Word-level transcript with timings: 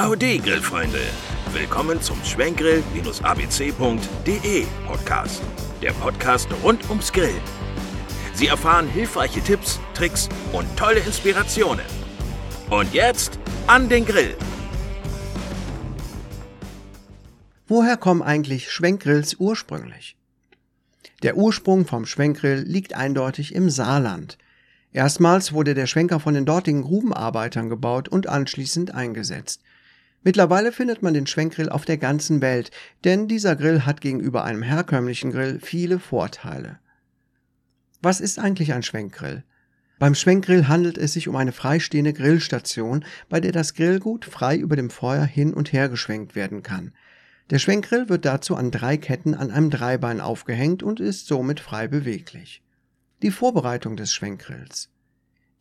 Howdy, 0.00 0.38
Grillfreunde! 0.38 1.00
Willkommen 1.52 2.00
zum 2.00 2.22
Schwenkgrill-abc.de 2.22 4.66
Podcast. 4.86 5.42
Der 5.82 5.90
Podcast 5.90 6.48
rund 6.62 6.88
ums 6.88 7.12
Grillen. 7.12 7.40
Sie 8.32 8.46
erfahren 8.46 8.86
hilfreiche 8.86 9.40
Tipps, 9.40 9.80
Tricks 9.94 10.28
und 10.52 10.68
tolle 10.76 11.00
Inspirationen. 11.00 11.84
Und 12.70 12.94
jetzt 12.94 13.40
an 13.66 13.88
den 13.88 14.06
Grill! 14.06 14.36
Woher 17.66 17.96
kommen 17.96 18.22
eigentlich 18.22 18.70
Schwenkgrills 18.70 19.34
ursprünglich? 19.40 20.16
Der 21.24 21.36
Ursprung 21.36 21.86
vom 21.86 22.06
Schwenkgrill 22.06 22.60
liegt 22.60 22.94
eindeutig 22.94 23.52
im 23.52 23.68
Saarland. 23.68 24.38
Erstmals 24.92 25.52
wurde 25.52 25.74
der 25.74 25.88
Schwenker 25.88 26.20
von 26.20 26.34
den 26.34 26.46
dortigen 26.46 26.82
Grubenarbeitern 26.82 27.68
gebaut 27.68 28.08
und 28.08 28.28
anschließend 28.28 28.94
eingesetzt. 28.94 29.60
Mittlerweile 30.22 30.72
findet 30.72 31.02
man 31.02 31.14
den 31.14 31.26
Schwenkgrill 31.26 31.68
auf 31.68 31.84
der 31.84 31.96
ganzen 31.96 32.40
Welt, 32.40 32.70
denn 33.04 33.28
dieser 33.28 33.56
Grill 33.56 33.86
hat 33.86 34.00
gegenüber 34.00 34.44
einem 34.44 34.62
herkömmlichen 34.62 35.30
Grill 35.30 35.60
viele 35.60 35.98
Vorteile. 35.98 36.78
Was 38.02 38.20
ist 38.20 38.38
eigentlich 38.38 38.72
ein 38.72 38.82
Schwenkgrill? 38.82 39.44
Beim 39.98 40.14
Schwenkgrill 40.14 40.68
handelt 40.68 40.96
es 40.96 41.14
sich 41.14 41.26
um 41.26 41.34
eine 41.34 41.50
freistehende 41.50 42.12
Grillstation, 42.12 43.04
bei 43.28 43.40
der 43.40 43.50
das 43.50 43.74
Grillgut 43.74 44.24
frei 44.24 44.56
über 44.56 44.76
dem 44.76 44.90
Feuer 44.90 45.24
hin 45.24 45.52
und 45.52 45.72
her 45.72 45.88
geschwenkt 45.88 46.36
werden 46.36 46.62
kann. 46.62 46.92
Der 47.50 47.58
Schwenkgrill 47.58 48.08
wird 48.08 48.24
dazu 48.24 48.54
an 48.54 48.70
drei 48.70 48.96
Ketten 48.96 49.34
an 49.34 49.50
einem 49.50 49.70
Dreibein 49.70 50.20
aufgehängt 50.20 50.82
und 50.82 51.00
ist 51.00 51.26
somit 51.26 51.60
frei 51.60 51.88
beweglich. 51.88 52.62
Die 53.22 53.30
Vorbereitung 53.30 53.96
des 53.96 54.12
Schwenkgrills. 54.12 54.90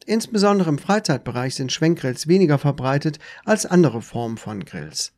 Insbesondere 0.08 0.70
im 0.70 0.78
Freizeitbereich 0.78 1.56
sind 1.56 1.74
Schwenkgrills 1.74 2.30
weniger 2.30 2.58
verbreitet 2.58 3.20
als 3.44 3.66
andere 3.66 4.02
Formen 4.02 4.38
von 4.38 4.64
Grills. 4.64 5.12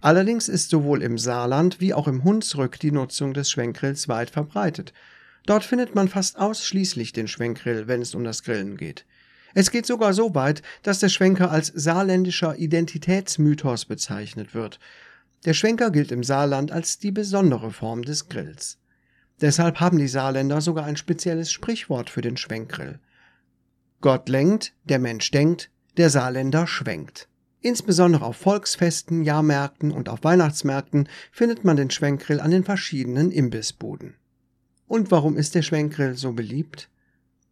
Allerdings 0.00 0.48
ist 0.48 0.70
sowohl 0.70 1.02
im 1.02 1.18
Saarland 1.18 1.80
wie 1.80 1.92
auch 1.92 2.06
im 2.06 2.22
Hunsrück 2.22 2.78
die 2.78 2.92
Nutzung 2.92 3.34
des 3.34 3.50
Schwenkgrills 3.50 4.06
weit 4.06 4.30
verbreitet. 4.30 4.92
Dort 5.46 5.64
findet 5.64 5.96
man 5.96 6.06
fast 6.06 6.38
ausschließlich 6.38 7.12
den 7.12 7.26
Schwenkgrill, 7.26 7.88
wenn 7.88 8.02
es 8.02 8.14
um 8.14 8.22
das 8.22 8.44
Grillen 8.44 8.76
geht. 8.76 9.04
Es 9.52 9.72
geht 9.72 9.84
sogar 9.84 10.14
so 10.14 10.32
weit, 10.32 10.62
dass 10.84 11.00
der 11.00 11.08
Schwenker 11.08 11.50
als 11.50 11.66
saarländischer 11.74 12.56
Identitätsmythos 12.56 13.84
bezeichnet 13.84 14.54
wird. 14.54 14.78
Der 15.44 15.54
Schwenker 15.54 15.90
gilt 15.90 16.12
im 16.12 16.22
Saarland 16.22 16.70
als 16.70 17.00
die 17.00 17.10
besondere 17.10 17.72
Form 17.72 18.02
des 18.02 18.28
Grills. 18.28 18.78
Deshalb 19.40 19.80
haben 19.80 19.98
die 19.98 20.06
Saarländer 20.06 20.60
sogar 20.60 20.84
ein 20.84 20.96
spezielles 20.96 21.50
Sprichwort 21.50 22.10
für 22.10 22.20
den 22.20 22.36
Schwenkgrill. 22.36 23.00
Gott 24.00 24.28
lenkt, 24.30 24.72
der 24.84 24.98
Mensch 24.98 25.30
denkt, 25.30 25.70
der 25.98 26.08
Saarländer 26.08 26.66
schwenkt. 26.66 27.28
Insbesondere 27.60 28.24
auf 28.24 28.36
Volksfesten, 28.36 29.22
Jahrmärkten 29.22 29.90
und 29.90 30.08
auf 30.08 30.24
Weihnachtsmärkten 30.24 31.08
findet 31.30 31.64
man 31.64 31.76
den 31.76 31.90
Schwenkgrill 31.90 32.40
an 32.40 32.50
den 32.50 32.64
verschiedenen 32.64 33.30
Imbissbuden. 33.30 34.14
Und 34.86 35.10
warum 35.10 35.36
ist 35.36 35.54
der 35.54 35.62
Schwenkgrill 35.62 36.16
so 36.16 36.32
beliebt? 36.32 36.88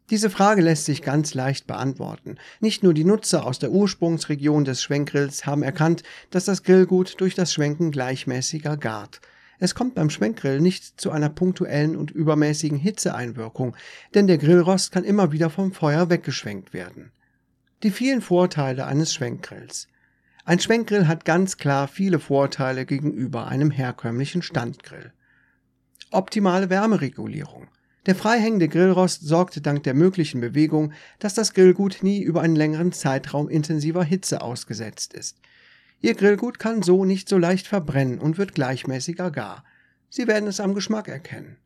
Diese 0.09 0.31
Frage 0.31 0.63
lässt 0.63 0.87
sich 0.87 1.03
ganz 1.03 1.35
leicht 1.35 1.67
beantworten. 1.67 2.39
Nicht 2.61 2.83
nur 2.83 2.95
die 2.95 3.05
Nutzer 3.05 3.45
aus 3.45 3.59
der 3.59 3.71
Ursprungsregion 3.71 4.65
des 4.65 4.83
Schwenkgrills 4.83 5.45
haben 5.45 5.63
erkannt, 5.63 6.03
dass 6.31 6.47
das 6.47 6.63
Grillgut 6.63 7.21
durch 7.21 7.35
das 7.35 7.53
Schwenken 7.53 7.91
gleichmäßiger 7.91 8.79
gart. 8.79 9.21
Es 9.59 9.75
kommt 9.75 9.95
beim 9.95 10.11
Schwenkgrill 10.11 10.61
nicht 10.61 11.01
zu 11.01 11.11
einer 11.11 11.29
punktuellen 11.29 11.97
und 11.97 12.11
übermäßigen 12.11 12.79
Hitzeeinwirkung, 12.79 13.77
denn 14.15 14.27
der 14.27 14.39
Grillrost 14.39 14.93
kann 14.93 15.05
immer 15.05 15.33
wieder 15.33 15.51
vom 15.51 15.73
Feuer 15.73 16.11
weggeschwenkt 16.11 16.73
werden. 16.73 17.11
Die 17.83 17.91
vielen 17.91 18.23
Vorteile 18.23 18.87
eines 18.87 19.13
Schwenkgrills. 19.13 19.89
Ein 20.45 20.61
Schwenkgrill 20.61 21.07
hat 21.07 21.25
ganz 21.25 21.57
klar 21.57 21.89
viele 21.89 22.19
Vorteile 22.19 22.87
gegenüber 22.87 23.49
einem 23.49 23.71
herkömmlichen 23.71 24.43
Standgrill. 24.43 25.13
Optimale 26.11 26.71
Wärmeregulierung. 26.71 27.69
Der 28.07 28.15
freihängende 28.15 28.69
Grillrost 28.69 29.27
sorgt 29.27 29.67
dank 29.67 29.83
der 29.83 29.93
möglichen 29.93 30.41
Bewegung, 30.41 30.93
dass 31.19 31.35
das 31.35 31.53
Grillgut 31.53 31.99
nie 32.03 32.23
über 32.23 32.41
einen 32.41 32.57
längeren 32.57 32.93
Zeitraum 32.93 33.51
intensiver 33.51 34.03
Hitze 34.05 34.41
ausgesetzt 34.41 35.13
ist. 35.13 35.37
Ihr 36.01 36.15
Grillgut 36.15 36.59
kann 36.59 36.83
so 36.83 37.05
nicht 37.05 37.29
so 37.29 37.39
leicht 37.39 37.67
verbrennen 37.67 38.19
und 38.19 38.39
wird 38.39 38.55
gleichmäßiger 38.55 39.31
gar. 39.31 39.65
Sie 40.11 40.27
werden 40.27 40.49
es 40.49 40.61
am 40.61 40.75
Geschmack 40.75 41.09
erkennen. 41.09 41.57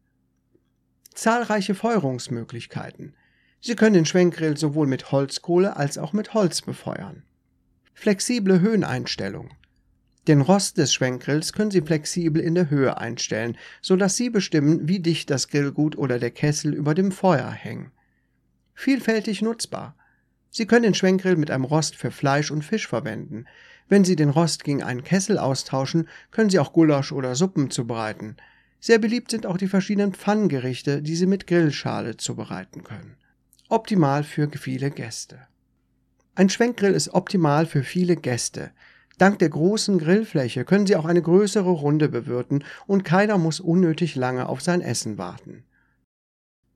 Zahlreiche 1.14 1.74
Feuerungsmöglichkeiten. 1.74 3.14
Sie 3.60 3.76
können 3.76 3.94
den 3.94 4.06
Schwenkgrill 4.06 4.56
sowohl 4.56 4.86
mit 4.86 5.12
Holzkohle 5.12 5.76
als 5.76 5.98
auch 5.98 6.12
mit 6.12 6.34
Holz 6.34 6.62
befeuern. 6.62 7.22
Flexible 7.92 8.60
Höheneinstellung. 8.60 9.50
Den 10.28 10.40
Rost 10.40 10.78
des 10.78 10.94
Schwenkgrills 10.94 11.52
können 11.52 11.70
Sie 11.70 11.82
flexibel 11.82 12.40
in 12.40 12.54
der 12.54 12.70
Höhe 12.70 12.96
einstellen, 12.96 13.56
so 13.80 13.96
dass 13.96 14.16
Sie 14.16 14.30
bestimmen, 14.30 14.88
wie 14.88 15.00
dicht 15.00 15.30
das 15.30 15.48
Grillgut 15.48 15.96
oder 15.96 16.18
der 16.18 16.30
Kessel 16.30 16.74
über 16.74 16.94
dem 16.94 17.12
Feuer 17.12 17.50
hängen. 17.50 17.90
Vielfältig 18.74 19.42
nutzbar. 19.42 19.96
Sie 20.54 20.66
können 20.66 20.82
den 20.82 20.94
Schwenkgrill 20.94 21.36
mit 21.36 21.50
einem 21.50 21.64
Rost 21.64 21.96
für 21.96 22.10
Fleisch 22.10 22.50
und 22.50 22.62
Fisch 22.62 22.86
verwenden. 22.86 23.46
Wenn 23.88 24.04
Sie 24.04 24.16
den 24.16 24.28
Rost 24.28 24.64
gegen 24.64 24.82
einen 24.82 25.02
Kessel 25.02 25.38
austauschen, 25.38 26.08
können 26.30 26.50
Sie 26.50 26.58
auch 26.58 26.74
Gulasch 26.74 27.10
oder 27.10 27.34
Suppen 27.34 27.70
zubereiten. 27.70 28.36
Sehr 28.78 28.98
beliebt 28.98 29.30
sind 29.30 29.46
auch 29.46 29.56
die 29.56 29.66
verschiedenen 29.66 30.12
Pfannengerichte, 30.12 31.00
die 31.00 31.16
Sie 31.16 31.26
mit 31.26 31.46
Grillschale 31.46 32.18
zubereiten 32.18 32.84
können. 32.84 33.16
Optimal 33.70 34.24
für 34.24 34.50
viele 34.50 34.90
Gäste. 34.90 35.40
Ein 36.34 36.50
Schwenkgrill 36.50 36.92
ist 36.92 37.14
optimal 37.14 37.64
für 37.64 37.82
viele 37.82 38.16
Gäste. 38.16 38.72
Dank 39.16 39.38
der 39.38 39.48
großen 39.48 39.98
Grillfläche 39.98 40.66
können 40.66 40.86
Sie 40.86 40.96
auch 40.96 41.06
eine 41.06 41.22
größere 41.22 41.70
Runde 41.70 42.10
bewirten 42.10 42.64
und 42.86 43.04
keiner 43.04 43.38
muss 43.38 43.60
unnötig 43.60 44.16
lange 44.16 44.50
auf 44.50 44.60
sein 44.60 44.82
Essen 44.82 45.16
warten. 45.16 45.64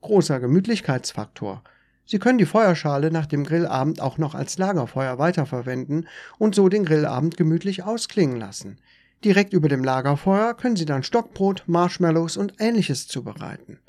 Großer 0.01 0.41
Gemütlichkeitsfaktor. 0.41 1.63
Sie 2.07 2.21
können 2.21 2.39
die 2.39 2.47
Feuerschale 2.47 3.11
nach 3.11 3.27
dem 3.27 3.45
Grillabend 3.45 4.01
auch 4.01 4.17
noch 4.17 4.35
als 4.35 4.59
Lagerfeuer 4.59 5.19
weiterverwenden 5.19 6.07
und 6.39 6.55
so 6.55 6.69
den 6.69 6.85
Grillabend 6.85 7.37
gemütlich 7.37 7.83
ausklingen 7.83 8.39
lassen. 8.39 8.79
Direkt 9.25 9.53
über 9.53 9.69
dem 9.69 9.83
Lagerfeuer 9.83 10.55
können 10.55 10.77
Sie 10.77 10.85
dann 10.85 11.03
Stockbrot, 11.03 11.65
Marshmallows 11.67 12.37
und 12.37 12.55
ähnliches 12.59 13.09
zubereiten. 13.09 13.81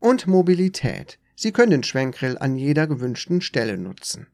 Und 0.00 0.26
Mobilität. 0.26 1.18
Sie 1.36 1.52
können 1.52 1.70
den 1.70 1.84
Schwenkgrill 1.84 2.36
an 2.38 2.56
jeder 2.56 2.88
gewünschten 2.88 3.40
Stelle 3.40 3.78
nutzen. 3.78 4.26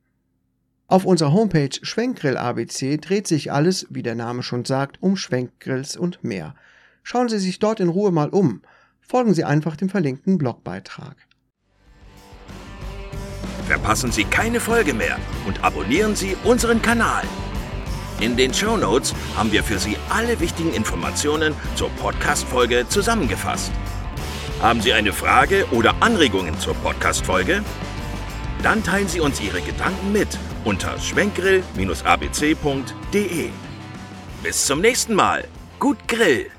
Auf 0.87 1.05
unserer 1.05 1.33
Homepage 1.33 1.71
Schwenkgrill 1.83 2.39
ABC 2.39 2.97
dreht 2.97 3.27
sich 3.27 3.53
alles, 3.53 3.87
wie 3.91 4.03
der 4.03 4.15
Name 4.15 4.43
schon 4.43 4.65
sagt, 4.65 5.03
um 5.03 5.17
Schwenkgrills 5.17 5.97
und 5.97 6.25
mehr. 6.25 6.55
Schauen 7.03 7.29
Sie 7.29 7.39
sich 7.39 7.59
dort 7.59 7.81
in 7.81 7.89
Ruhe 7.89 8.13
mal 8.13 8.31
um. 8.31 8.63
Folgen 9.01 9.35
Sie 9.35 9.45
einfach 9.45 9.77
dem 9.77 9.91
verlinkten 9.91 10.39
Blogbeitrag. 10.39 11.17
Verpassen 13.67 14.13
Sie 14.13 14.25
keine 14.25 14.61
Folge 14.61 14.95
mehr 14.95 15.19
und 15.47 15.65
abonnieren 15.65 16.15
Sie 16.15 16.37
unseren 16.45 16.83
Kanal. 16.83 17.25
In 18.21 18.37
den 18.37 18.55
Show 18.55 18.77
Notes 18.77 19.15
haben 19.37 19.51
wir 19.53 19.65
für 19.65 19.79
Sie 19.79 19.97
alle 20.09 20.41
wichtigen 20.41 20.73
Informationen 20.73 21.55
zur 21.75 21.91
Podcast-Folge 21.91 22.87
zusammengefasst. 22.89 23.71
Haben 24.61 24.81
Sie 24.81 24.93
eine 24.93 25.13
Frage 25.13 25.67
oder 25.73 25.95
Anregungen 26.01 26.59
zur 26.59 26.75
Podcast-Folge? 26.75 27.63
Dann 28.63 28.83
teilen 28.83 29.09
Sie 29.09 29.21
uns 29.21 29.41
Ihre 29.41 29.61
Gedanken 29.61 30.13
mit 30.13 30.39
unter 30.65 30.99
schwenkgrill-abc.de. 30.99 33.51
Bis 34.43 34.67
zum 34.67 34.81
nächsten 34.81 35.15
Mal. 35.15 35.47
Gut 35.79 35.99
Grill! 36.09 36.51